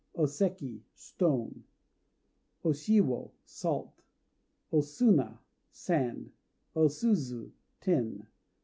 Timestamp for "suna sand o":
4.81-6.87